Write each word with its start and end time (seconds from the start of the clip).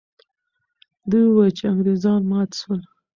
دوی 1.09 1.23
وویل 1.27 1.51
چې 1.57 1.63
انګریزان 1.71 2.21
مات 2.31 2.49
سول. 2.59 2.81